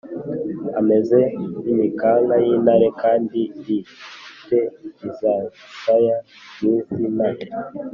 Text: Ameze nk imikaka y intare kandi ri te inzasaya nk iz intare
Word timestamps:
Ameze 0.79 1.19
nk 1.59 1.65
imikaka 1.73 2.33
y 2.45 2.47
intare 2.55 2.87
kandi 3.01 3.39
ri 3.65 3.77
te 4.47 4.59
inzasaya 5.03 6.17
nk 6.59 6.63
iz 6.73 6.85
intare 7.07 7.43